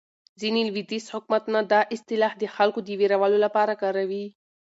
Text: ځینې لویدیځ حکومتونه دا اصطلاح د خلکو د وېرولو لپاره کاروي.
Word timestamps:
ځینې 0.41 0.61
لویدیځ 0.69 1.05
حکومتونه 1.13 1.59
دا 1.71 1.81
اصطلاح 1.95 2.31
د 2.37 2.43
خلکو 2.55 2.79
د 2.83 2.89
وېرولو 2.99 3.37
لپاره 3.45 3.73
کاروي. 3.81 4.25